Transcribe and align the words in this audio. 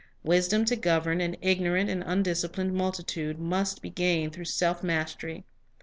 Wisdom 0.23 0.65
to 0.65 0.75
govern 0.75 1.21
an 1.21 1.35
ignorant 1.43 1.87
and 1.87 2.01
undisciplined 2.03 2.73
multitude 2.73 3.37
must 3.37 3.83
be 3.83 3.89
gained 3.91 4.33
through 4.33 4.45
self 4.45 4.81
mastery. 4.81 5.45